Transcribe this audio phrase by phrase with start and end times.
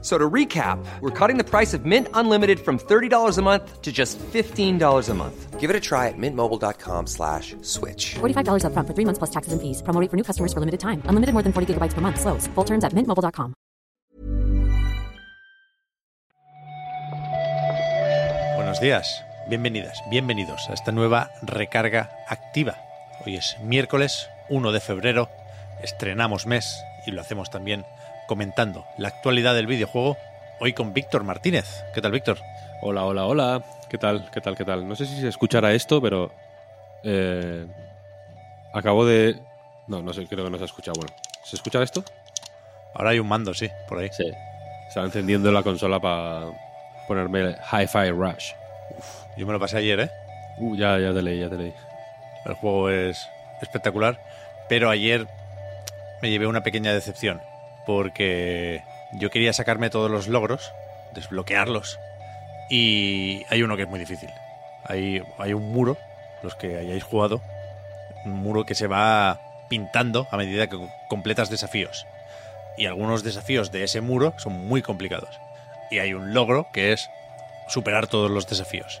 [0.00, 3.90] So to recap, we're cutting the price of Mint Unlimited from $30 a month to
[3.90, 5.58] just $15 a month.
[5.58, 8.14] Give it a try at mintmobile.com slash switch.
[8.20, 9.82] $45 upfront for three months plus taxes and fees.
[9.82, 11.02] Promo rate for new customers for limited time.
[11.10, 12.20] Unlimited more than 40 gigabytes per month.
[12.20, 12.46] Slows.
[12.54, 13.54] Full terms at mintmobile.com.
[18.56, 22.76] Buenos días, bienvenidas, bienvenidos a esta nueva recarga activa.
[23.24, 25.28] Hoy es miércoles 1 de febrero,
[25.82, 27.86] estrenamos mes y lo hacemos también
[28.28, 30.16] comentando la actualidad del videojuego,
[30.60, 31.82] hoy con Víctor Martínez.
[31.94, 32.38] ¿Qué tal, Víctor?
[32.82, 33.64] Hola, hola, hola.
[33.88, 34.30] ¿Qué tal?
[34.30, 34.54] ¿Qué tal?
[34.54, 34.86] ¿Qué tal?
[34.86, 36.30] No sé si se escuchará esto, pero
[37.02, 37.66] eh,
[38.72, 39.40] acabo de...
[39.88, 40.92] No, no sé, creo que no se escucha.
[40.94, 41.10] Bueno,
[41.42, 42.04] ¿se escucha esto?
[42.94, 44.10] Ahora hay un mando, sí, por ahí.
[44.12, 44.30] Sí.
[44.86, 46.52] Estaba encendiendo la consola para
[47.08, 48.52] ponerme Hi-Fi Rush.
[49.38, 50.10] Yo me lo pasé ayer, ¿eh?
[50.58, 51.72] Uh, ya, ya te leí, ya te leí.
[52.44, 53.26] El juego es
[53.62, 54.20] espectacular,
[54.68, 55.26] pero ayer
[56.20, 57.40] me llevé una pequeña decepción,
[57.88, 60.74] porque yo quería sacarme todos los logros,
[61.14, 61.98] desbloquearlos,
[62.68, 64.28] y hay uno que es muy difícil.
[64.84, 65.96] Hay, hay un muro,
[66.42, 67.40] los que hayáis jugado,
[68.26, 70.76] un muro que se va pintando a medida que
[71.08, 72.06] completas desafíos.
[72.76, 75.40] Y algunos desafíos de ese muro son muy complicados.
[75.90, 77.08] Y hay un logro que es
[77.68, 79.00] superar todos los desafíos.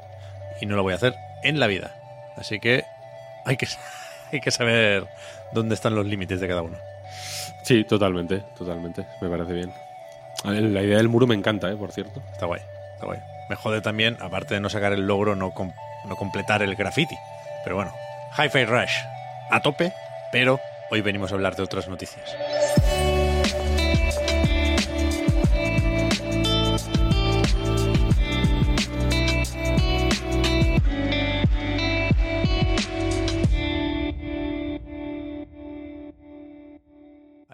[0.62, 1.94] Y no lo voy a hacer en la vida.
[2.38, 2.86] Así que
[3.44, 3.68] hay que,
[4.32, 5.06] hay que saber
[5.52, 6.78] dónde están los límites de cada uno.
[7.62, 9.06] Sí, totalmente, totalmente.
[9.20, 9.72] Me parece bien.
[10.44, 11.76] La idea del muro me encanta, ¿eh?
[11.76, 12.22] por cierto.
[12.32, 12.60] Está guay,
[12.94, 13.18] está guay.
[13.48, 15.52] Me jode también, aparte de no sacar el logro, no,
[16.04, 17.16] no completar el graffiti.
[17.64, 17.92] Pero bueno,
[18.36, 18.92] Hi-Fi Rush
[19.50, 19.92] a tope,
[20.30, 22.36] pero hoy venimos a hablar de otras noticias.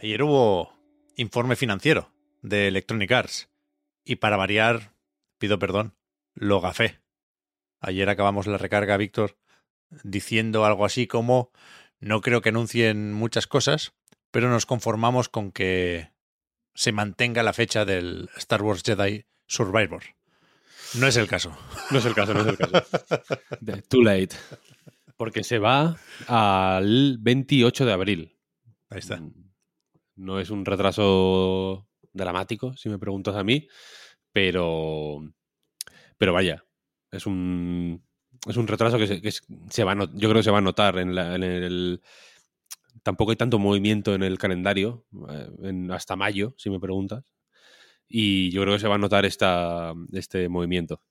[0.05, 0.71] Ayer hubo
[1.17, 3.49] informe financiero de Electronic Arts
[4.05, 4.93] y para variar,
[5.39, 5.95] pido perdón,
[6.35, 7.01] lo gafé.
[7.81, 9.39] Ayer acabamos la recarga, Víctor,
[10.03, 11.53] diciendo algo así como
[12.01, 13.95] no creo que anuncien muchas cosas,
[14.31, 16.11] pero nos conformamos con que
[16.75, 20.03] se mantenga la fecha del Star Wars Jedi Survivor.
[20.99, 21.57] No es el caso.
[21.91, 22.85] No es el caso, no es el caso.
[23.89, 24.37] Too late.
[25.17, 28.37] Porque se va al 28 de abril.
[28.91, 29.19] Ahí está.
[30.17, 33.69] No es un retraso dramático, si me preguntas a mí,
[34.33, 35.21] pero,
[36.17, 36.65] pero vaya,
[37.11, 38.05] es un,
[38.47, 40.63] es un retraso que, se, que se va a yo creo que se va a
[40.63, 42.03] notar en, en, el...
[43.03, 47.25] Tampoco hay tanto movimiento en el calendario, eh, hasta mayo, si me preguntas.
[48.09, 51.03] Y yo creo que se va a notar esta, este movimiento.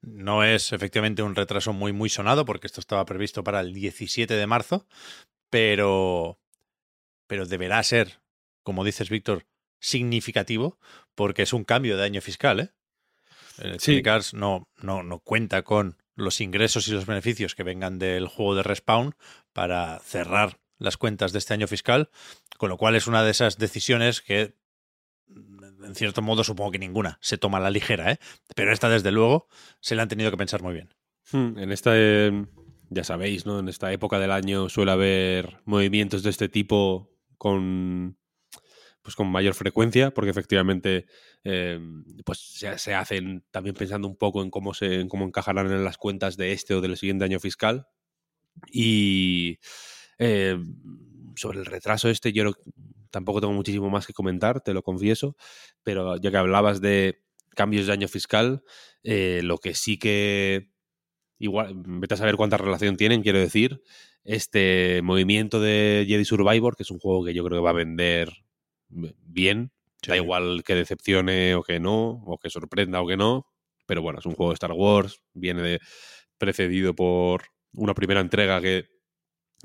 [0.00, 4.32] No es efectivamente un retraso muy, muy sonado, porque esto estaba previsto para el 17
[4.34, 4.86] de marzo,
[5.50, 6.38] pero,
[7.28, 8.20] pero deberá ser,
[8.64, 9.46] como dices, Víctor,
[9.78, 10.80] significativo,
[11.14, 12.70] porque es un cambio de año fiscal, ¿eh?
[13.58, 14.10] Electronic sí.
[14.10, 18.56] Arts no, no, no cuenta con los ingresos y los beneficios que vengan del juego
[18.56, 19.14] de Respawn
[19.52, 22.10] para cerrar las cuentas de este año fiscal,
[22.56, 24.54] con lo cual es una de esas decisiones que,
[25.28, 28.18] en cierto modo, supongo que ninguna se toma a la ligera, ¿eh?
[28.54, 29.48] pero esta, desde luego,
[29.80, 30.94] se la han tenido que pensar muy bien.
[31.32, 32.46] Hmm, en esta, eh,
[32.90, 33.58] ya sabéis, ¿no?
[33.58, 38.18] En esta época del año suele haber movimientos de este tipo con
[39.02, 41.06] pues con mayor frecuencia, porque efectivamente
[41.42, 41.80] eh,
[42.26, 42.38] pues
[42.76, 46.52] se, hacen también pensando un poco en cómo se cómo encajarán en las cuentas de
[46.52, 47.86] este o del siguiente año fiscal.
[48.70, 49.60] Y
[50.18, 50.58] eh,
[51.36, 52.52] sobre el retraso este, yo
[53.10, 55.36] tampoco tengo muchísimo más que comentar, te lo confieso,
[55.82, 57.22] pero ya que hablabas de
[57.54, 58.62] cambios de año fiscal,
[59.02, 60.70] eh, lo que sí que
[61.38, 63.82] igual, vete a saber cuánta relación tienen, quiero decir,
[64.24, 67.74] este movimiento de Jedi Survivor, que es un juego que yo creo que va a
[67.74, 68.32] vender
[68.88, 69.72] bien,
[70.02, 70.10] sí.
[70.10, 73.46] da igual que decepcione o que no, o que sorprenda o que no,
[73.86, 75.80] pero bueno, es un juego de Star Wars, viene de,
[76.38, 78.86] precedido por una primera entrega que,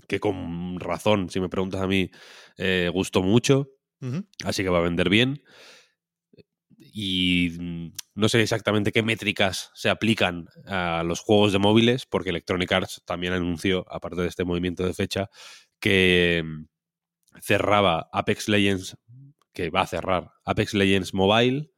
[0.08, 2.10] que con razón, si me preguntas a mí,
[2.58, 3.70] eh, gustó mucho,
[4.02, 4.28] uh -huh.
[4.44, 5.44] así que va a vender bien.
[6.96, 7.58] Y
[8.14, 13.02] no sé exactamente qué métricas se aplican a los juegos de móviles, porque Electronic Arts
[13.04, 15.32] también anunció, aparte de este movimiento de fecha,
[15.80, 16.46] que
[17.42, 18.96] cerraba Apex Legends,
[19.54, 21.72] que va a cerrar Apex Legends Mobile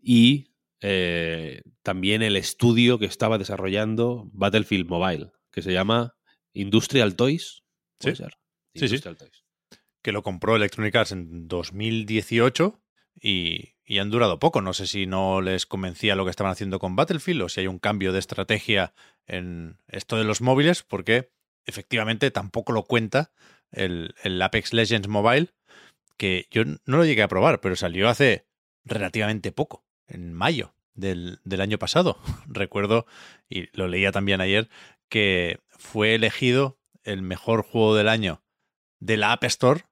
[0.00, 6.16] y eh, también el estudio que estaba desarrollando Battlefield Mobile, que se llama
[6.54, 7.62] Industrial Toys.
[8.00, 8.16] ¿Sí?
[8.16, 8.38] Ser?
[8.74, 9.24] Sí, Industrial sí.
[9.26, 9.44] Toys.
[10.00, 12.82] que lo compró Electronic Arts en 2018
[13.20, 14.60] y, y han durado poco.
[14.60, 17.66] No sé si no les convencía lo que estaban haciendo con Battlefield o si hay
[17.68, 18.92] un cambio de estrategia
[19.26, 21.30] en esto de los móviles, porque
[21.64, 23.32] efectivamente tampoco lo cuenta
[23.70, 25.54] el, el Apex Legends Mobile,
[26.16, 28.46] que yo no lo llegué a probar, pero salió hace
[28.84, 32.18] relativamente poco, en mayo del, del año pasado.
[32.46, 33.06] Recuerdo,
[33.48, 34.68] y lo leía también ayer,
[35.08, 38.42] que fue elegido el mejor juego del año
[38.98, 39.84] de la App Store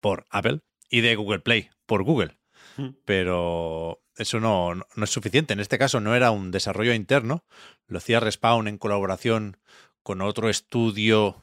[0.00, 2.36] por Apple y de Google Play por Google.
[3.04, 5.52] Pero eso no, no, es suficiente.
[5.52, 7.44] En este caso no era un desarrollo interno,
[7.86, 9.58] lo hacía Respawn en colaboración
[10.02, 11.42] con otro estudio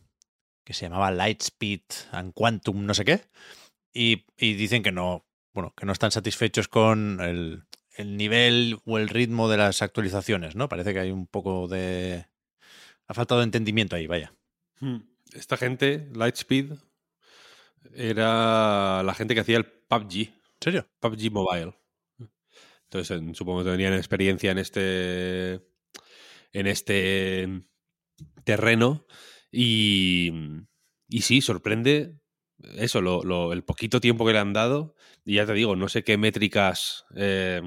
[0.64, 1.82] que se llamaba Lightspeed
[2.12, 3.22] and Quantum, no sé qué.
[3.94, 7.64] Y, y dicen que no, bueno, que no están satisfechos con el,
[7.96, 10.70] el nivel o el ritmo de las actualizaciones, ¿no?
[10.70, 12.28] Parece que hay un poco de.
[13.08, 14.34] Ha faltado entendimiento ahí, vaya.
[14.80, 15.02] Hmm.
[15.34, 16.74] Esta gente, Lightspeed,
[17.94, 20.88] era la gente que hacía el PUBG, ¿En serio?
[21.00, 21.74] PUBG Mobile.
[22.86, 25.62] Entonces, en- supongo que tenían experiencia en este
[26.54, 27.48] en este
[28.44, 29.06] terreno
[29.52, 30.32] y,
[31.10, 32.16] y sí, sorprende
[32.76, 34.96] eso, lo- lo- el poquito tiempo que le han dado.
[35.26, 37.62] Y ya te digo, no sé qué métricas eh,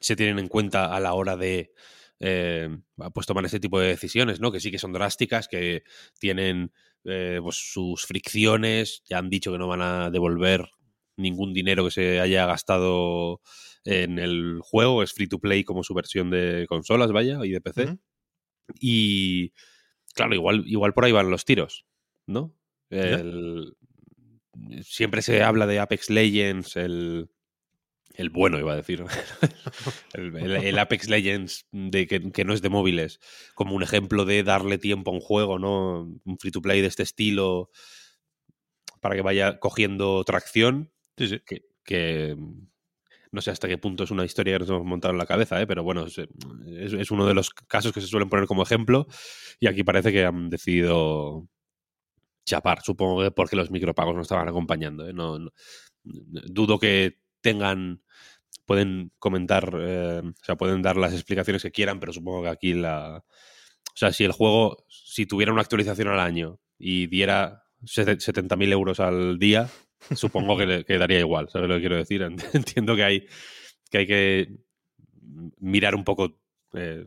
[0.00, 1.72] se tienen en cuenta a la hora de
[2.20, 2.68] eh,
[3.14, 4.52] pues tomar este tipo de decisiones, ¿no?
[4.52, 5.84] Que sí que son drásticas, que
[6.20, 6.72] tienen
[7.04, 10.68] eh, pues sus fricciones, ya han dicho que no van a devolver
[11.16, 13.40] ningún dinero que se haya gastado
[13.84, 17.60] en el juego, es free to play como su versión de consolas, vaya, y de
[17.60, 17.82] PC.
[18.80, 19.52] Y
[20.14, 21.84] claro, igual, igual por ahí van los tiros,
[22.26, 22.54] ¿no?
[22.90, 23.74] El-
[24.84, 27.30] siempre se habla de Apex Legends, el,
[28.14, 29.04] el bueno, iba a decir.
[30.14, 33.18] el, el- el Apex Legends de que, que no es de móviles,
[33.54, 36.02] como un ejemplo de darle tiempo a un juego, ¿no?
[36.24, 37.70] Un free to play de este estilo
[39.00, 41.40] para que vaya cogiendo tracción Sí, sí.
[41.46, 42.66] que, que, mm,
[43.32, 45.60] no sé hasta qué punto es una historia que nos hemos montado en la cabeza,
[45.60, 45.66] ¿eh?
[45.66, 49.06] pero bueno, es, uno de los casos que se suelen poner como ejemplo
[49.60, 51.48] y aquí parece que han decidido
[52.44, 55.08] chapar, supongo que porque los micropagos no estaban acompañando.
[55.08, 55.12] ¿eh?
[55.12, 55.38] No,
[56.04, 58.02] dudo que tengan,
[58.66, 62.74] pueden comentar, eh, o sea, pueden dar las explicaciones que quieran, pero supongo que aquí
[62.74, 63.24] la...
[63.94, 68.72] O sea, si el juego, si tuviera una actualización al año y diera sete- 70.000
[68.72, 69.68] euros al día,
[70.14, 72.22] supongo que, le- daría igual, ¿sabes lo que quiero decir?
[72.52, 73.26] Entiendo que hay
[73.90, 74.48] que,
[75.58, 76.38] mirar un poco
[76.74, 77.06] eh,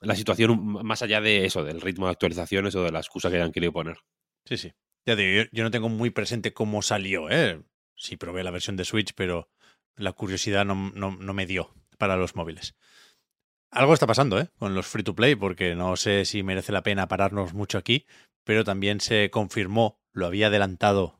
[0.00, 3.36] la situación más allá de eso, del ritmo de actualizaciones o de la excusa que
[3.36, 3.98] hayan querido poner.
[4.44, 4.72] Sí, sí.
[5.06, 7.62] Ya digo, yo, no tengo muy presente cómo salió, ¿eh?
[7.96, 9.50] Sí probé la versión de Switch, pero
[9.96, 12.76] la curiosidad no, no- no me dio para los móviles.
[13.70, 14.48] Algo está pasando, ¿eh?
[14.58, 18.06] Con los free to play, porque no sé si merece la pena pararnos mucho aquí,
[18.44, 21.17] pero también se confirmó, lo había adelantado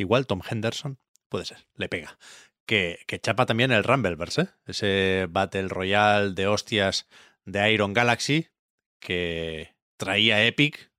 [0.00, 0.98] igual Tom Henderson,
[1.28, 2.18] puede ser, le pega,
[2.66, 4.48] que, que chapa también el Rumbleverse, ¿eh?
[4.66, 7.08] Ese Battle Royale de hostias
[7.44, 8.48] de Iron Galaxy
[9.00, 10.90] que traía Epic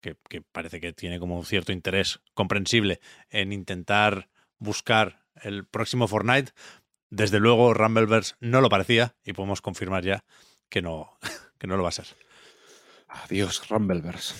[0.00, 3.00] que, que parece que tiene como un cierto interés comprensible
[3.30, 6.52] en intentar buscar el próximo Fortnite.
[7.10, 10.24] Desde luego, Rumbleverse no lo parecía y podemos confirmar ya
[10.68, 11.18] que no,
[11.58, 12.06] que no lo va a ser.
[13.08, 14.34] Adiós, Rumbleverse.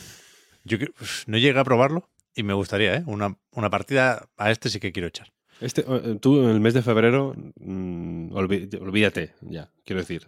[0.64, 0.78] Yo
[1.26, 3.02] no llegué a probarlo y me gustaría, ¿eh?
[3.06, 5.32] Una, una partida a este sí que quiero echar.
[5.60, 10.26] Este, eh, tú en el mes de febrero, mm, olví- olvídate, ya, quiero decir.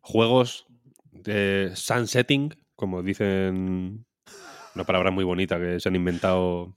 [0.00, 0.66] Juegos
[1.10, 4.06] de sunsetting, como dicen,
[4.74, 6.76] una palabra muy bonita que se han inventado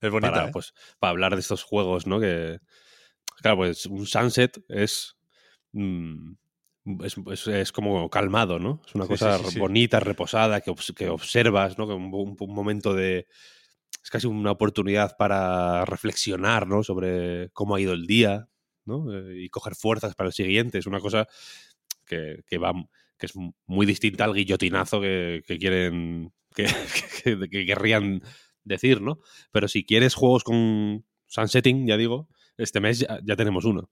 [0.00, 0.50] Es bonita, para, ¿eh?
[0.52, 2.18] pues, para hablar de estos juegos, ¿no?
[2.18, 2.58] Que,
[3.42, 5.16] claro, pues un sunset es,
[5.72, 6.32] mm,
[7.04, 8.80] es, es- es como calmado, ¿no?
[8.86, 9.58] Es una Sí, cosa sí, sí, sí.
[9.58, 11.86] bonita, reposada, que, que observas, ¿no?
[11.86, 13.26] Que un, un- un momento de...
[14.02, 16.82] Es casi una oportunidad para reflexionar, ¿no?
[16.82, 18.48] Sobre cómo ha ido el día,
[18.84, 19.12] ¿no?
[19.12, 20.78] Eh, y coger fuerzas para el siguiente.
[20.78, 21.26] Es una cosa
[22.06, 22.72] que, que va
[23.16, 23.32] que es
[23.66, 26.66] muy distinta al guillotinazo que, que quieren que,
[27.24, 28.20] que- que querrían
[28.64, 29.20] decir, ¿no?
[29.52, 33.90] Pero si quieres juegos con sunsetting, ya digo, este mes ya, ya tenemos uno.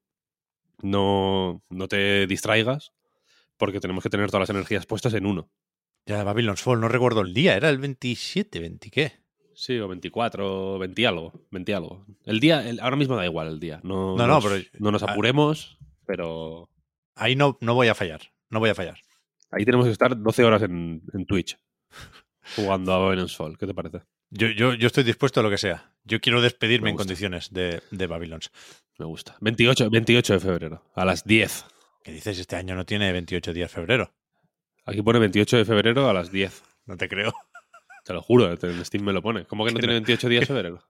[0.82, 2.92] No, no te distraigas
[3.56, 5.50] porque tenemos que tener todas las energías puestas en uno.
[6.06, 9.21] Ya Babylon's Fall, no recuerdo el día, era el 27, 20 qué.
[9.54, 12.04] Sí, o 24, 20 algo, 20 algo.
[12.24, 13.80] El día, el- ahora mismo da igual el día.
[13.82, 15.12] No, No, no, nos, pero- no nos ah.
[15.12, 16.68] apuremos, pero
[17.14, 18.98] Ahí no, no voy a fallar, no voy a fallar.
[19.50, 21.58] ahí tenemos que estar 12 horas en, en Twitch
[22.56, 23.56] jugando a Babylon's Fall.
[23.58, 24.00] ¿Qué te parece?
[24.30, 25.92] Yo, yo, yo estoy dispuesto a lo que sea.
[26.04, 28.50] Yo quiero despedirme Me en condiciones de, de Babylons.
[28.98, 29.36] Me gusta.
[29.40, 31.66] 28, 28 de febrero, a las 10.
[32.02, 32.38] ¿Qué dices?
[32.38, 34.12] Este año no tiene 28 días febrero.
[34.86, 36.62] Aquí pone 28 de febrero a las 10.
[36.86, 37.32] No te creo.
[38.02, 39.44] Te lo juro, en Steam me lo pone.
[39.46, 40.82] ¿Cómo que no Que tiene no- 28 días de febrero?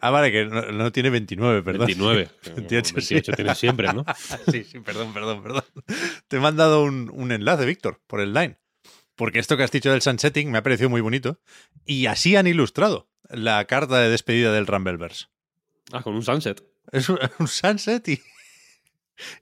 [0.00, 1.86] Ah, vale, que no, no tiene 29, perdón.
[1.86, 2.28] 29.
[2.56, 3.14] 28, sí.
[3.14, 4.04] 28 tienes siempre, ¿no?
[4.50, 5.64] sí, sí, perdón, perdón, perdón.
[6.28, 8.58] Te he mandado un, un enlace, Víctor, por el line.
[9.16, 11.38] Porque esto que has dicho del sunsetting me ha parecido muy bonito.
[11.84, 15.26] Y así han ilustrado la carta de despedida del Rumbleverse.
[15.92, 16.64] Ah, con un sunset.
[16.90, 18.20] Es un, un sunset y,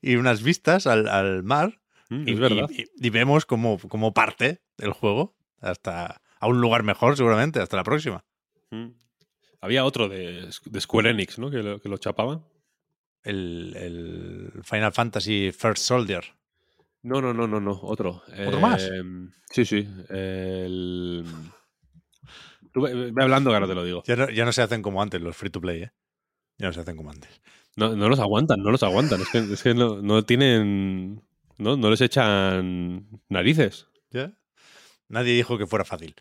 [0.02, 1.80] y unas vistas al, al mar.
[2.10, 2.68] Mm, Y, es verdad.
[2.70, 7.60] y- y vemos cómo, cómo parte el juego hasta a un lugar mejor, seguramente.
[7.60, 8.24] Hasta la próxima.
[8.70, 8.88] Mm.
[9.60, 11.50] Había otro de, de Square Enix, ¿no?
[11.50, 12.42] Que lo, que lo chapaba.
[13.22, 16.24] El, el Final Fantasy First Soldier.
[17.02, 17.78] No, no, no, no, no.
[17.80, 18.22] Otro.
[18.46, 18.90] ¿Otro más?
[19.50, 19.88] Sí, sí.
[20.08, 21.24] El...
[22.72, 24.02] Tú ve, ve hablando que ahora te lo digo.
[24.04, 25.92] Ya no, ya no se hacen como antes los free to play, ¿eh?
[26.58, 27.40] Ya no se hacen como antes.
[27.76, 29.20] No, no los aguantan, no los aguantan.
[29.20, 31.22] Es que, es que no, no tienen...
[31.58, 33.86] No, no les echan narices.
[34.10, 34.36] ¿Ya?
[35.12, 36.14] Nadie dijo que fuera fácil.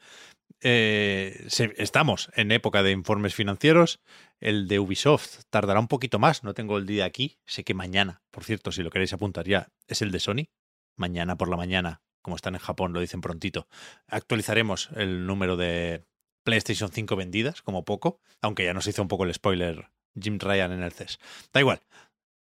[0.60, 4.02] Eh, estamos en época de informes financieros.
[4.42, 6.44] El de Ubisoft tardará un poquito más.
[6.44, 7.38] No tengo el día aquí.
[7.46, 10.50] Sé que mañana, por cierto, si lo queréis apuntar ya, es el de Sony.
[10.98, 13.70] Mañana por la mañana, como están en Japón, lo dicen prontito.
[14.08, 16.04] Actualizaremos el número de
[16.44, 18.20] PlayStation 5 vendidas, como poco.
[18.42, 19.90] Aunque ya nos hizo un poco el spoiler
[20.22, 21.18] Jim Ryan en el CES.
[21.54, 21.80] Da igual.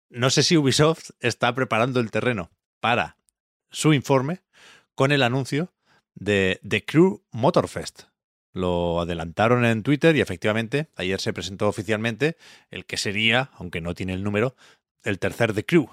[0.09, 3.15] No sé si Ubisoft está preparando el terreno para
[3.69, 4.41] su informe
[4.95, 5.71] con el anuncio
[6.15, 8.03] de The Crew Motorfest.
[8.53, 12.35] Lo adelantaron en Twitter y efectivamente ayer se presentó oficialmente
[12.69, 14.55] el que sería, aunque no tiene el número,
[15.03, 15.87] el tercer The Crew.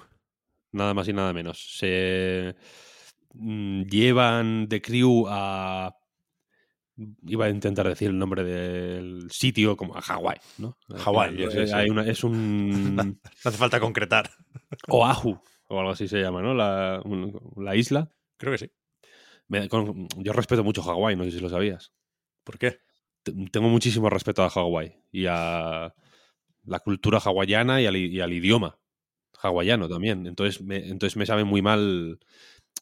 [0.71, 1.77] Nada más y nada menos.
[1.77, 2.55] Se
[3.33, 5.95] mm, llevan de crew a.
[7.25, 10.77] Iba a intentar decir el nombre del sitio, como a Hawái, ¿no?
[10.97, 12.09] Hawái, Eh, sí, sí.
[12.09, 12.95] es un.
[12.95, 14.29] No hace falta concretar.
[14.89, 16.53] Oahu, o algo así se llama, ¿no?
[16.53, 18.11] La, un- la isla.
[18.37, 18.71] Creo que sí.
[19.49, 21.91] Me- con- yo respeto mucho Hawái, no sé si lo sabías.
[22.43, 22.79] ¿Por qué?
[23.23, 25.93] T- Tengo muchísimo respeto a Hawái y a
[26.65, 28.77] la cultura hawaiana y al, i- y al idioma
[29.41, 30.25] hawaiano también.
[30.27, 32.19] Entonces me, entonces me sabe muy mal.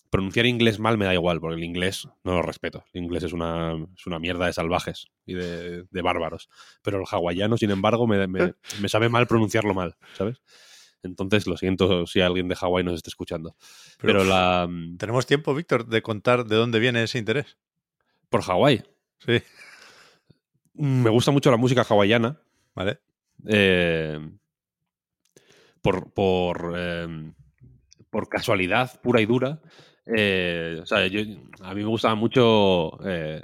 [0.09, 2.85] Pronunciar inglés mal me da igual, porque el inglés no lo respeto.
[2.93, 6.49] El inglés es una, es una mierda de salvajes y de, de bárbaros.
[6.81, 10.41] Pero el hawaiano, sin embargo, me, me- me sabe mal pronunciarlo mal, ¿sabes?
[11.03, 13.55] Entonces, lo siento si alguien de Hawái nos está escuchando.
[13.99, 14.67] Pero, Pero, la.
[14.97, 17.57] ¿Tenemos tiempo, Víctor, de contar de dónde viene ese interés?
[18.29, 18.83] Por Hawái.
[19.19, 19.41] Sí.
[20.73, 22.39] Me gusta mucho la música hawaiana.
[22.75, 22.99] ¿Vale?
[23.47, 24.19] eh,
[25.81, 27.31] por, por, eh,
[28.09, 29.61] por casualidad pura y dura.
[30.05, 31.21] eh, o sea, yo-
[31.61, 33.41] a mí me gustaba mucho eh,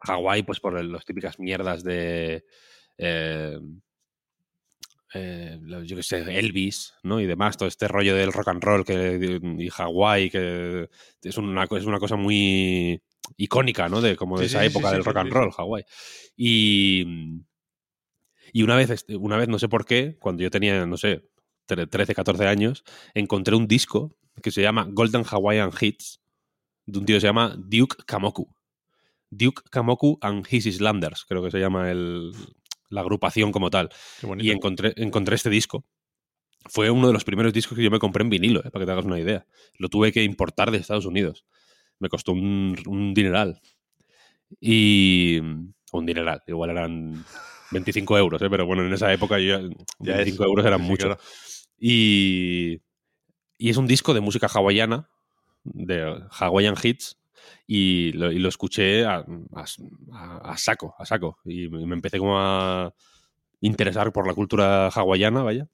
[0.00, 2.44] Hawái, pues por las típicas mierdas de.
[2.98, 3.58] eh,
[5.14, 7.20] eh, yo qué sé, Elvis, ¿no?
[7.20, 10.88] Y demás, todo este rollo del rock and roll que, y Hawái, que
[11.22, 13.00] es una, es una cosa muy
[13.36, 14.00] icónica, ¿no?
[14.00, 15.50] De como de Sí, esa sí, época sí, del rock and roll.
[15.52, 15.84] Hawái.
[16.36, 17.04] Y,
[18.52, 21.28] y una vez, este, una vez, no sé por qué, cuando yo tenía, no sé,
[21.66, 26.20] tre- 13, 14 años, encontré un disco que se llama Golden Hawaiian Hits,
[26.86, 28.52] de un tío que se llama Duke Kamoku.
[29.30, 32.32] Duke Kamoku and His Islanders, creo que se llama el,
[32.90, 33.90] la agrupación como tal.
[34.38, 35.84] Y encontré, encontré este disco.
[36.66, 38.86] Fue uno de los primeros discos que yo me compré en vinilo, eh, para que
[38.86, 39.46] te hagas una idea.
[39.78, 41.44] Lo tuve que importar de Estados Unidos.
[41.98, 43.60] Me costó un, un dineral.
[44.60, 45.40] Y.
[45.92, 47.24] Un dineral, igual eran
[47.70, 49.60] 25 euros, eh, pero bueno, en esa época yo,
[50.00, 50.48] Ya 25 es.
[50.48, 51.06] euros eran Sí, mucho.
[51.06, 51.20] claro.
[51.78, 52.80] Y,
[53.58, 55.08] y es un disco de música hawaiana,
[55.62, 57.16] de Hawaiian Hits,
[57.66, 59.24] y lo, y lo escuché a,
[59.54, 61.38] a- a saco, a saco.
[61.44, 62.92] Y me empecé como a
[63.60, 65.66] interesar por la cultura hawaiana, vaya.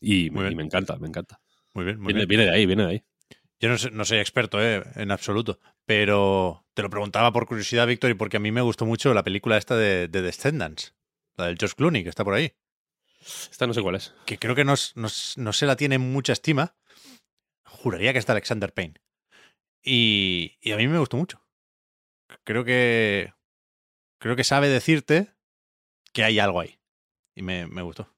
[0.00, 0.52] Y, me- bien.
[0.52, 1.40] y me encanta, me encanta.
[1.74, 2.28] Muy bien, muy Viene, bien.
[2.28, 3.04] viene de ahí, viene de ahí.
[3.60, 7.86] Yo no, sé- no soy experto eh, en absoluto, pero te lo preguntaba por curiosidad,
[7.86, 10.94] Víctor, y porque a mí me gustó mucho la película esta de, de Descendants,
[11.36, 12.52] la del George Clooney, que está por ahí,
[13.20, 14.14] Esta no sé cuál es.
[14.24, 16.74] que creo que no, no no se la tiene en mucha estima.
[17.64, 18.94] Juraría que está Alexander Payne.
[19.82, 21.42] Y, y a mí me gustó mucho.
[22.44, 23.32] Creo que
[24.18, 25.34] creo que sabe decirte
[26.12, 26.78] que hay algo ahí.
[27.34, 28.14] Y me, me gustó.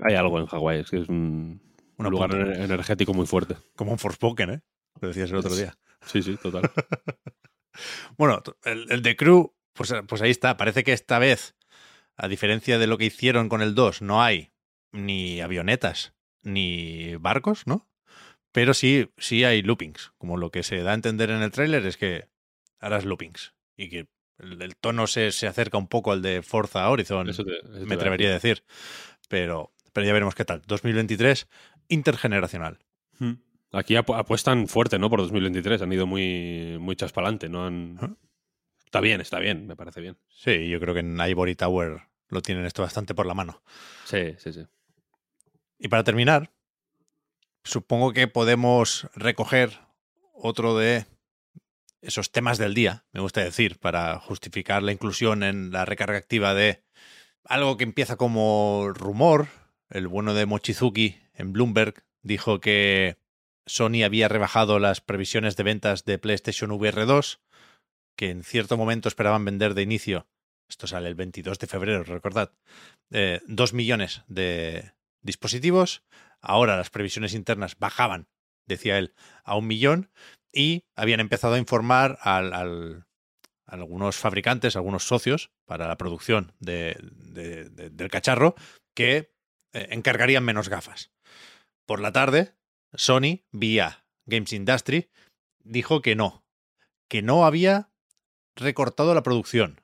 [0.00, 1.60] Hay algo en Hawái, es que es un,
[1.96, 3.56] Un lugar energético muy fuerte.
[3.76, 4.62] Como un Forspoken, ¿eh?
[5.00, 5.76] Lo decías el otro día.
[6.06, 6.70] Sí, sí, total.
[8.16, 10.56] Bueno, el, el de Crew, pues, pues ahí está.
[10.56, 11.54] Parece que esta vez,
[12.16, 14.50] a diferencia de lo que hicieron con el 2, no hay
[14.90, 17.87] ni avionetas ni barcos, ¿no?
[18.58, 20.12] Pero sí, sí hay loopings.
[20.18, 22.26] Como lo que se da a entender en el tráiler es que
[22.80, 23.54] harás loopings.
[23.76, 27.44] Y que el, el tono se, se acerca un poco al de Forza Horizon, Eso
[27.44, 28.64] te- eso te me atrevería a decir.
[29.28, 30.62] Pero, pero ya veremos qué tal.
[30.66, 31.46] 2023,
[31.86, 32.80] intergeneracional.
[33.20, 33.34] Hmm.
[33.70, 35.08] Aquí apu- apuestan fuerte, ¿no?
[35.08, 35.80] Por 2023.
[35.82, 37.64] Han ido muy, muy chas pa'lante, ¿no?
[37.64, 38.18] Han...
[38.84, 40.18] Está bien, está bien, me parece bien.
[40.30, 43.62] Sí, yo creo que en Ivory Tower lo tienen esto bastante por la mano.
[44.04, 44.66] Sí, sí, sí.
[45.78, 46.50] Y para terminar,
[47.64, 49.80] supongo que podemos recoger
[50.32, 51.06] otro de
[52.00, 56.54] esos temas del día, me gusta decir, para justificar la inclusión en la recarga activa
[56.54, 56.82] de
[57.44, 59.48] algo que empieza como rumor.
[59.90, 63.16] El bueno de Mochizuki en Bloomberg dijo que
[63.66, 67.40] Sony había rebajado las previsiones de ventas de PlayStation VR 2,
[68.16, 70.26] que en cierto momento esperaban vender de inicio,
[70.68, 72.52] esto sale el 22 de febrero, recordad,
[73.10, 76.02] eh, 2 millones de dispositivos.
[76.40, 78.28] Ahora las previsiones internas bajaban,
[78.66, 79.14] decía él,
[79.44, 80.10] a un millón
[80.52, 86.96] y habían empezado a informar al, a algunos fabricantes, algunos socios para la producción de,
[87.92, 88.54] del cacharro
[88.94, 89.32] que
[89.72, 91.10] eh, encargarían menos gafas.
[91.86, 92.54] Por la tarde,
[92.94, 95.10] Sony, vía Games Industry,
[95.62, 96.44] dijo que no,
[97.08, 97.90] que no había
[98.56, 99.80] recortado la producción,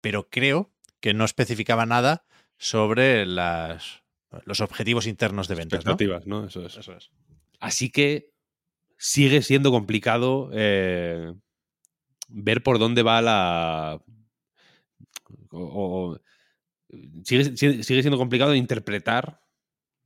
[0.00, 2.24] pero creo que no especificaba nada
[2.58, 4.01] sobre las,
[4.44, 5.78] los objetivos internos de ventas.
[5.78, 6.42] Expectativas, ¿no?
[6.42, 6.48] ¿no?
[6.48, 6.76] Eso, es.
[6.76, 7.10] Eso es.
[7.60, 8.32] Así que
[8.96, 11.34] sigue siendo complicado eh,
[12.28, 14.00] ver por dónde va la.
[15.50, 16.20] O, o,
[17.24, 19.40] sigue, sigue, siendo complicado interpretar,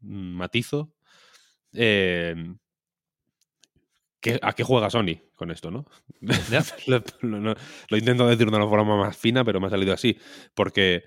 [0.00, 0.94] matizo,
[1.72, 2.34] eh,
[4.20, 5.86] ¿qué, ¿a qué juega Sony con esto, no?
[6.86, 7.54] lo, lo,
[7.88, 10.18] lo, intento decir de una forma más fina, pero me ha salido así.
[10.54, 11.04] Porque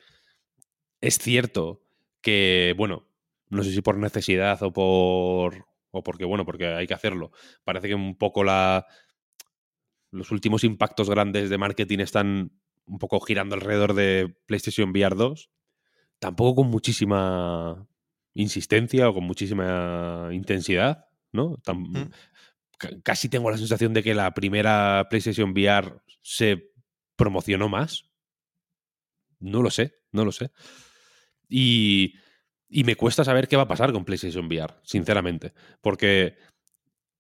[1.02, 1.84] es cierto
[2.22, 3.09] que, bueno,
[3.50, 5.66] no sé si por necesidad o por.
[5.92, 7.32] o porque, bueno, porque hay que hacerlo.
[7.64, 8.86] Parece que un poco la.
[10.12, 12.52] Los últimos impactos grandes de marketing están
[12.86, 15.52] un poco girando alrededor de PlayStation VR 2.
[16.20, 17.88] Tampoco con muchísima
[18.34, 21.58] insistencia o con muchísima intensidad, ¿no?
[21.58, 22.12] Tan, mm.
[23.04, 26.72] Casi tengo la sensación de que la primera PlayStation VR se
[27.16, 28.06] promocionó más.
[29.40, 30.52] No lo sé, no lo sé.
[31.50, 32.14] Y,
[32.70, 35.54] y me cuesta saber qué va a pasar con PlayStation VR, sinceramente.
[35.82, 36.38] Porque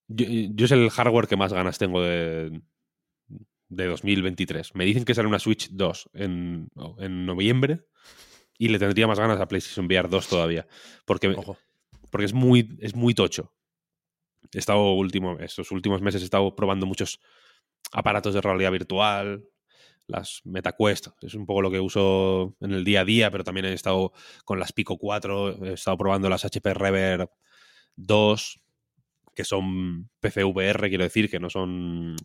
[0.07, 2.61] yo, yo es el hardware que más ganas tengo de,
[3.69, 4.75] de 2023.
[4.75, 6.69] Me dicen que sale una Switch 2 en,
[6.99, 7.85] en noviembre
[8.57, 10.67] y le tendría más ganas a PlayStation VR 2 todavía.
[11.05, 11.57] Porque, Ojo.
[12.11, 13.53] porque es, muy, es muy tocho.
[14.53, 17.19] He estado último, estos últimos meses he estado probando muchos
[17.91, 19.45] aparatos de realidad virtual,
[20.09, 23.65] las MetaQuest, es un poco lo que uso en el día a día, pero también
[23.65, 24.11] he estado
[24.43, 27.29] con las Pico 4, he estado probando las HP Reverb
[27.95, 28.61] 2,
[29.35, 32.15] que son PCVR, quiero decir, que no son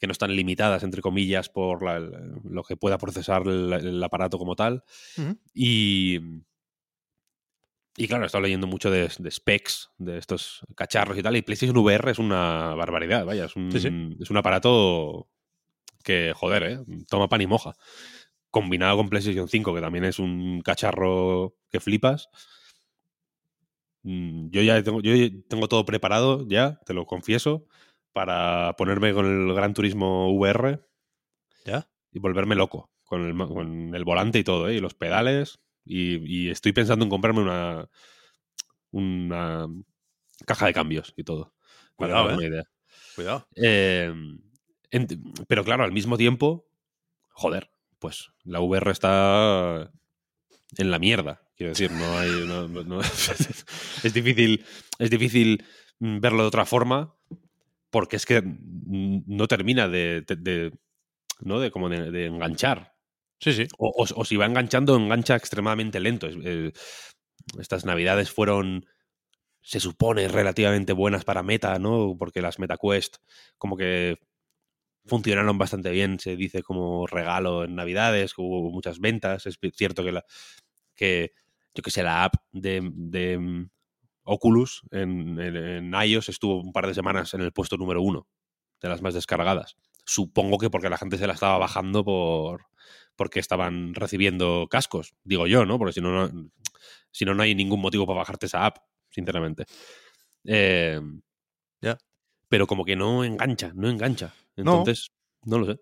[0.00, 4.38] que no están limitadas, entre comillas, por la, lo que pueda procesar el, el aparato
[4.38, 4.82] como tal.
[5.18, 5.38] Uh -huh.
[5.52, 6.18] Y,
[7.98, 11.36] y claro, he estado leyendo mucho de, de, specs de estos cacharros y tal.
[11.36, 13.44] Y PlayStation VR es una barbaridad, vaya.
[13.44, 13.90] Es un, sí, sí.
[14.18, 15.28] Es un aparato
[16.04, 16.78] que, joder, ¿eh?
[17.08, 17.74] toma pan y moja.
[18.50, 22.28] Combinado con PlayStation 5, que también es un cacharro que flipas.
[24.02, 25.12] Mm, Yo ya tengo, yo
[25.48, 27.66] tengo todo preparado, ya, te lo confieso
[28.12, 30.80] para ponerme con el Gran Turismo VR
[31.64, 31.88] ¿Ya?
[32.12, 34.76] y volverme loco con el, con el volante y todo, ¿eh?
[34.76, 35.58] y los pedales.
[35.84, 37.88] Y, y, estoy pensando en comprarme una,
[38.92, 39.66] una
[40.46, 41.52] caja de cambios y todo.
[41.96, 42.48] Cuidado, una eh.
[42.48, 42.62] idea.
[43.16, 43.48] Cuidado.
[43.56, 44.14] Eh,
[45.48, 46.68] pero claro, al mismo tiempo,
[47.30, 49.90] joder, pues la VR está
[50.76, 51.42] en la mierda.
[51.56, 52.30] Quiero decir, no hay.
[52.46, 53.00] No, no,
[54.04, 54.64] es difícil.
[54.98, 55.64] Es difícil
[55.98, 57.14] verlo de otra forma
[57.90, 60.72] porque es que no termina de, de, de
[61.40, 61.60] ¿no?
[61.60, 62.94] de, como de, de, enganchar.
[63.38, 63.66] Sí, sí.
[63.78, 66.28] O, o, o, si va enganchando, engancha extremadamente lento.
[66.28, 66.72] Eh,
[67.58, 68.86] estas navidades fueron,
[69.60, 72.16] se supone, relativamente buenas para Meta, ¿no?
[72.18, 73.16] Porque las MetaQuest
[73.58, 74.18] como que
[75.06, 79.46] funcionaron bastante bien, se dice como regalo en navidades, hubo muchas ventas.
[79.46, 80.24] Es cierto que, la,
[80.94, 81.32] que
[81.74, 83.68] yo que sé, la app de, de
[84.24, 88.28] Oculus en, en, en, iOS estuvo un par de semanas en el puesto número uno
[88.80, 89.76] de las más descargadas.
[90.04, 92.66] Supongo que porque la gente se la estaba bajando por
[93.16, 95.78] porque estaban recibiendo cascos, digo yo, ¿no?
[95.78, 96.50] Porque si no, no,
[97.10, 98.78] si no, no hay ningún motivo para bajarte esa app,
[99.10, 99.66] sinceramente.
[100.44, 100.98] Eh,
[101.82, 101.98] yeah.
[102.48, 104.32] Pero como que no engancha, no engancha.
[104.56, 105.10] Entonces,
[105.44, 105.80] no, no lo sé.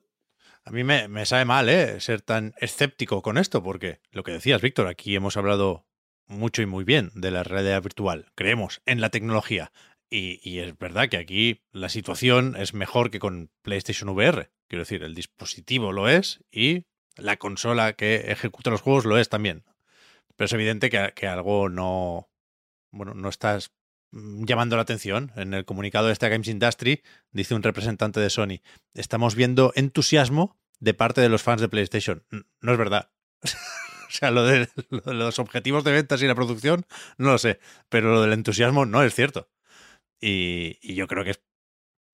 [0.64, 2.00] A mí me, me, sabe mal, ¿eh?
[2.00, 5.86] Ser tan escéptico con esto, porque lo que decías, Víctor, aquí hemos hablado
[6.26, 8.30] mucho y muy bien de la realidad virtual.
[8.34, 9.72] Creemos en la tecnología.
[10.10, 14.50] Y, y, es verdad que aquí la situación es mejor que con PlayStation VR.
[14.68, 19.28] Quiero decir, el dispositivo lo es y la consola que ejecuta los juegos lo es
[19.28, 19.64] también.
[20.36, 22.30] Pero es evidente que, que algo no.
[22.90, 23.70] Bueno, no estás
[24.12, 25.32] llamando la atención.
[25.36, 28.60] En el comunicado de esta Games Industry dice un representante de Sony:
[28.94, 32.24] Estamos viendo entusiasmo de parte de los fans de PlayStation.
[32.60, 33.10] No es verdad.
[34.08, 36.86] O sea, lo de, lo de los objetivos de ventas y la producción,
[37.18, 37.60] no lo sé.
[37.90, 39.50] Pero lo del entusiasmo no es cierto.
[40.18, 41.42] Y, yo creo que es,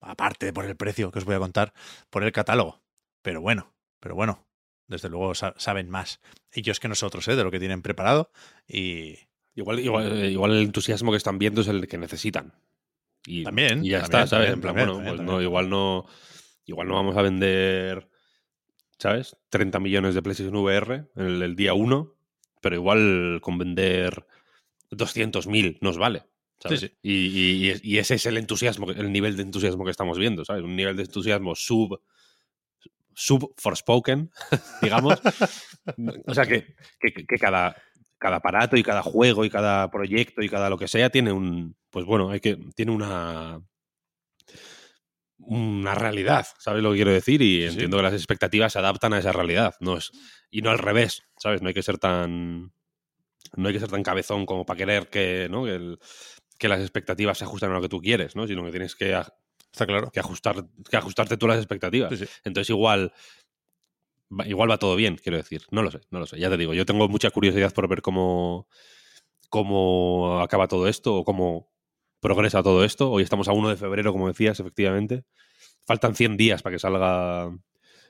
[0.01, 1.73] aparte por el precio que os voy a contar,
[2.09, 2.83] por el catálogo.
[3.21, 4.45] Pero bueno, pero bueno,
[4.87, 6.19] desde luego sa- saben más
[6.51, 7.35] ellos que nosotros, ¿eh?
[7.37, 8.29] De lo que tienen preparado.
[8.67, 9.17] Y
[9.55, 12.53] Igual, igual, eh, igual el entusiasmo que están viendo es el que necesitan.
[13.25, 14.29] Y, También, y ya también, está, ¿sabes?
[14.49, 16.05] también, en plan, también, bueno, pues no, igual no.
[16.67, 18.09] Igual no vamos a vender,
[18.97, 19.37] ¿sabes?
[19.49, 22.13] 30 millones de PlayStation VR el, el día 1,
[22.61, 24.25] pero igual con vender
[24.89, 26.23] 200.000 nos vale.
[26.59, 26.79] ¿sabes?
[26.79, 26.93] Sí, sí.
[27.03, 30.43] Y, y- y- y ese es el entusiasmo, el nivel de entusiasmo que estamos viendo,
[30.45, 30.63] ¿sabes?
[30.63, 31.99] Un nivel de entusiasmo sub
[33.13, 34.31] sub Forspoken,
[34.81, 35.19] digamos.
[36.27, 37.75] o sea que, que, que cada,
[38.25, 41.75] cada aparato y cada juego y cada proyecto y cada lo que sea tiene un.
[41.91, 42.57] Pues bueno, hay que.
[42.75, 43.61] tiene una.
[45.37, 47.41] una realidad, ¿sabes lo que quiero decir?
[47.41, 49.75] Y Sí, entiendo que las expectativas se adaptan a esa realidad.
[49.79, 50.11] No es,
[50.49, 51.61] y no al revés, ¿sabes?
[51.61, 52.71] No hay que ser tan.
[53.55, 55.65] No hay que ser tan cabezón como para querer que, ¿no?
[55.65, 55.99] que, el-
[56.57, 58.47] que las expectativas se ajusten a lo que tú quieres, ¿no?
[58.47, 59.31] Sino que tienes que, a-
[59.71, 60.09] está claro.
[60.11, 60.55] que ajustar,
[60.89, 62.09] que ajustarte tú a las expectativas.
[62.17, 62.31] Sí, sí.
[62.43, 63.13] Entonces igual,
[64.37, 65.63] va- igual va todo bien, quiero decir.
[65.71, 66.39] No lo sé, no lo sé.
[66.39, 68.67] Ya te digo, yo tengo mucha curiosidad por ver cómo,
[69.49, 71.71] cómo acaba todo esto o cómo
[72.19, 73.11] progresa todo esto.
[73.11, 75.23] Hoy estamos a 1 de febrero, como decías, efectivamente.
[75.85, 77.55] Faltan 100 días para que salga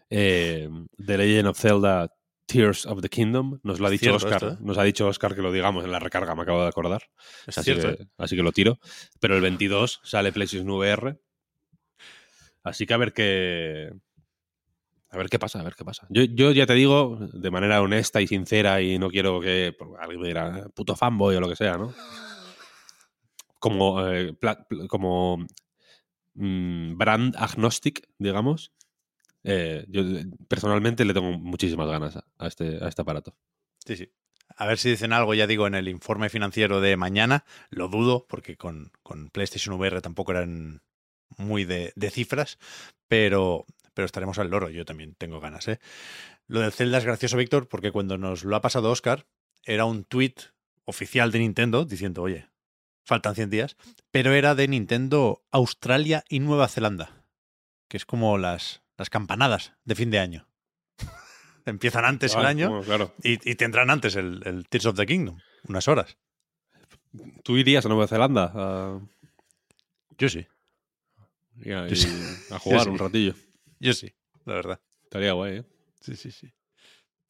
[0.09, 0.69] eh,
[1.05, 2.11] The Legend of Zelda
[2.45, 3.59] Tears of the Kingdom.
[3.63, 4.33] Nos lo ha dicho Oscar.
[4.35, 4.57] esto, ¿eh?
[4.61, 7.03] Nos ha dicho Oscar que lo digamos en la recarga, me acabo de acordar.
[7.47, 7.89] Es Así cierto.
[7.89, 7.97] ¿eh?
[7.97, 8.79] que, así que lo tiro.
[9.19, 11.19] Pero el 22 sale PlayStation VR.
[12.63, 13.91] Así que a ver qué.
[15.15, 16.05] A ver qué pasa, a ver qué pasa.
[16.09, 19.95] Yo, yo ya te digo, de manera honesta y sincera, y no quiero que porque
[20.01, 21.93] alguien me dirá puto fanboy o lo que sea, ¿no?
[23.59, 25.37] Como, eh, pla- como
[26.35, 28.73] mm, brand agnostic, digamos.
[29.43, 33.35] eh, yo eh, personalmente le tengo muchísimas ganas a, a este, a este aparato.
[33.85, 34.09] Sí, sí.
[34.57, 37.45] A ver si dicen algo, ya digo, en el informe financiero de mañana.
[37.69, 40.81] Lo dudo, porque con, con PlayStation VR tampoco eran
[41.37, 42.59] muy de, de cifras,
[43.07, 44.69] pero, pero estaremos al loro.
[44.69, 45.79] Yo también tengo ganas, ¿eh?
[46.47, 49.25] Lo del Zelda es gracioso, Víctor, porque cuando nos lo ha pasado Oscar,
[49.63, 50.35] era un tweet
[50.85, 52.47] oficial de Nintendo diciendo, oye,
[53.03, 53.77] faltan 100 días,
[54.11, 57.25] pero era de Nintendo Australia y Nueva Zelanda,
[57.87, 60.47] que es como las, las campanadas de fin de año.
[61.65, 63.15] Empiezan antes el Ah, año bueno, claro.
[63.23, 66.17] y, y tendrán antes el, el Tears of the Kingdom, unas horas.
[67.43, 68.99] ¿Tú irías a Nueva Zelanda
[70.17, 70.45] Yo sí,
[71.63, 71.95] y a- y
[72.59, 72.89] jugar sí.
[72.89, 73.33] un ratillo?
[73.79, 74.13] Yo sí,
[74.45, 74.81] la verdad.
[75.03, 75.63] Estaría guay, ¿eh?
[76.01, 76.53] Sí, sí, sí.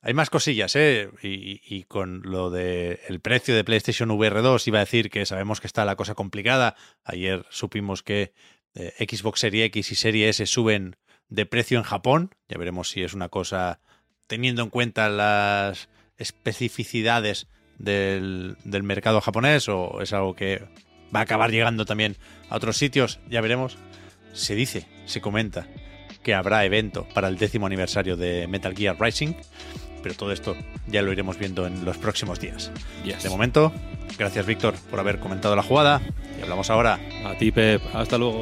[0.06, 1.10] Hay más cosillas, ¿eh?
[1.24, 5.60] Y, con lo de el precio de PlayStation VR 2 iba a decir que sabemos
[5.60, 6.76] que está la cosa complicada.
[7.04, 8.32] Ayer supimos que
[8.76, 12.36] eh, Xbox Series X y Series S suben de precio en Japón.
[12.48, 13.80] Ya veremos si es una cosa
[14.28, 17.48] teniendo en cuenta las especificidades
[17.80, 20.62] del, del mercado japonés o es algo que
[21.16, 22.16] va a acabar llegando también
[22.50, 23.20] a otros sitios.
[23.28, 23.80] Ya veremos.
[24.34, 25.68] Se dice, se comenta
[26.26, 29.36] que habrá evento para el décimo aniversario de Metal Gear Rising,
[30.02, 30.58] pero todo esto
[30.88, 32.72] ya lo iremos viendo en los próximos días.
[33.04, 33.22] Yes.
[33.22, 33.72] De momento,
[34.18, 36.02] gracias Víctor por haber comentado la jugada
[36.40, 37.00] y hablamos ahora.
[37.24, 37.80] A ti, Pep.
[37.94, 38.42] Hasta luego.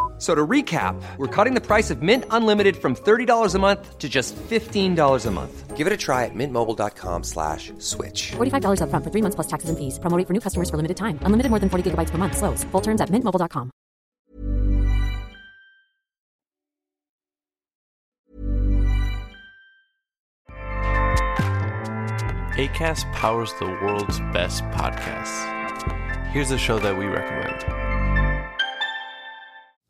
[0.21, 3.97] F- So to recap, we're cutting the price of Mint Unlimited from $30 a month
[3.97, 5.75] to just $15 a month.
[5.75, 8.33] Give it a try at mintmobile.com slash switch.
[8.37, 9.97] $45 upfront for three months plus taxes and fees.
[9.97, 11.17] Promo rate for new customers for limited time.
[11.25, 12.37] Unlimited more than 40 gigabytes per month.
[12.37, 12.63] Slows.
[12.65, 13.71] Full terms at mintmobile.com.
[22.57, 25.47] ACAST powers the world's best podcasts.
[26.27, 27.80] Here's a show that we recommend.